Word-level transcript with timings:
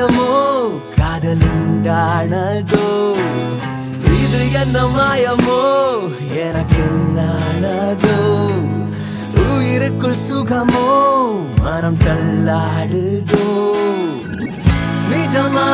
മായമോ 0.00 0.28
കാതലുണ്ടാണതോ? 0.98 2.84
ഇത് 4.12 4.40
എന്ന 4.58 4.78
മായമോ 4.84 5.58
എനക്കെന്നാണതോ? 6.34 8.16
ഉയരുക്കുൾ 9.42 10.14
സുഖമോ 10.14 10.86
മനം 11.60 11.94
തള്ളാടുതോ? 11.96 13.44
നിജമാ 15.10 15.68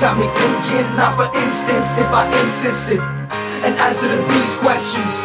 Got 0.00 0.18
me 0.18 0.26
thinking, 0.26 0.96
not 0.96 1.14
for 1.14 1.30
instance, 1.38 1.94
if 1.94 2.10
I 2.10 2.26
insisted 2.42 2.98
and 3.62 3.72
answered 3.86 4.26
these 4.26 4.56
questions. 4.58 5.22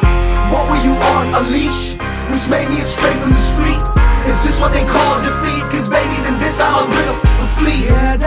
What 0.53 0.69
were 0.69 0.81
you 0.85 0.93
on? 1.17 1.33
A 1.33 1.41
leash? 1.49 1.97
Which 2.29 2.45
made 2.47 2.69
me 2.69 2.77
stray 2.85 3.13
from 3.17 3.31
the 3.31 3.41
street? 3.41 3.81
Is 4.29 4.37
this 4.43 4.59
what 4.59 4.73
they 4.73 4.85
call 4.85 5.21
defeat? 5.23 5.63
Cause 5.71 5.89
baby, 5.89 6.21
then 6.21 6.37
this 6.37 6.57
time 6.57 6.75
I'll 6.75 6.85
bring 6.85 7.09
a 7.09 7.15
the 7.41 7.47
fleet. 7.57 7.85
Yeah, 7.89 8.17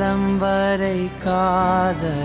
காலம் 0.00 0.30
வரை 0.38 1.00
காதலாய் 1.24 2.20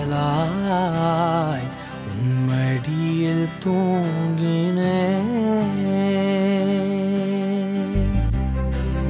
உம்மடியில் 2.12 3.48
தூங்கினேன். 3.64 5.32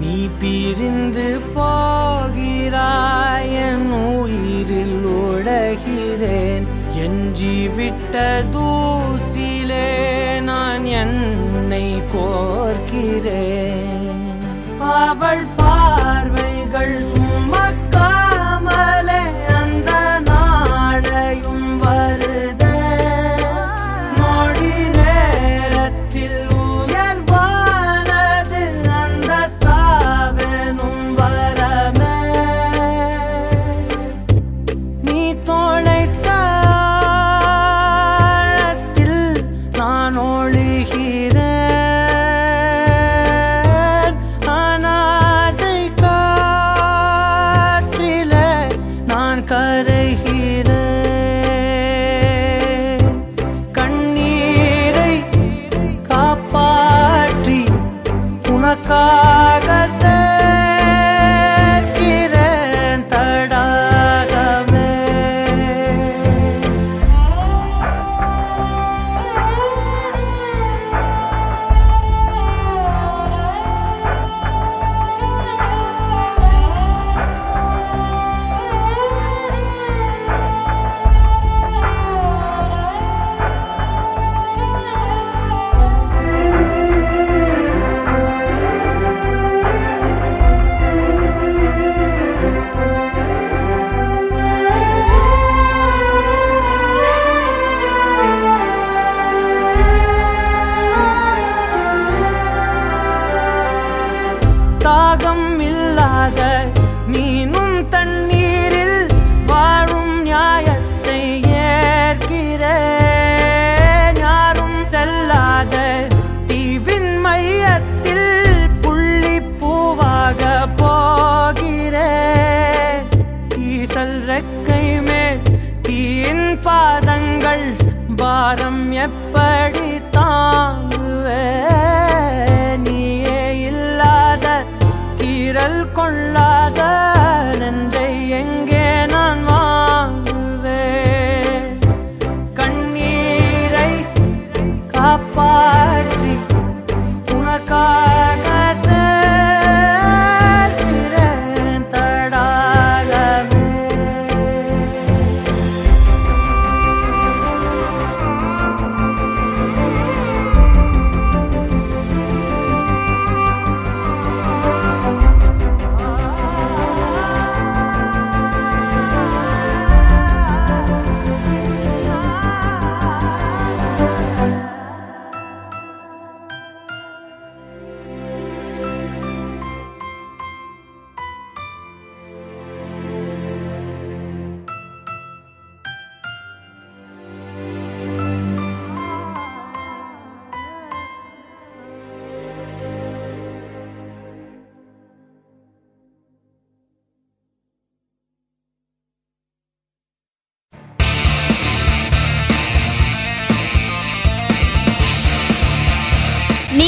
நீ 0.00 0.16
பிரிந்து 0.40 1.28
போகிறாய் 1.54 3.52
என் 3.66 3.88
உயிரில் 3.92 5.06
உடகிறேன் 5.20 6.66
எஞ்சி 7.04 7.56
விட்ட 7.76 8.26
தூசிலே 8.56 9.90
நான் 10.50 10.88
என்னை 11.02 11.86
கோர்க்கிறேன். 12.14 13.84
அவள் 14.96 15.45
நான் 39.85 40.17
ஒழுகிறேன் 40.25 41.34